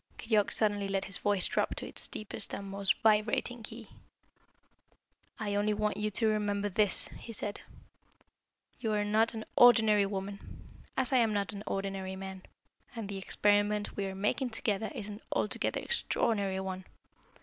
Keyork 0.17 0.51
suddenly 0.51 0.87
let 0.87 1.05
his 1.05 1.19
voice 1.19 1.45
drop 1.47 1.75
to 1.75 1.85
its 1.87 2.07
deepest 2.07 2.55
and 2.55 2.67
most 2.67 2.99
vibrating 3.03 3.61
key. 3.61 3.87
"I 5.39 5.53
only 5.53 5.75
want 5.75 5.95
you 5.97 6.09
to 6.09 6.27
remember 6.27 6.69
this," 6.69 7.07
he 7.09 7.31
said. 7.31 7.61
"You 8.79 8.93
are 8.93 9.05
not 9.05 9.35
an 9.35 9.45
ordinary 9.55 10.07
woman, 10.07 10.79
as 10.97 11.13
I 11.13 11.17
am 11.17 11.33
not 11.33 11.53
an 11.53 11.61
ordinary 11.67 12.15
man, 12.15 12.41
and 12.95 13.09
the 13.09 13.19
experiment 13.19 13.95
we 13.95 14.07
are 14.07 14.15
making 14.15 14.49
together 14.49 14.89
is 14.95 15.07
an 15.07 15.21
altogether 15.33 15.79
extraordinary 15.81 16.59
one. 16.59 16.85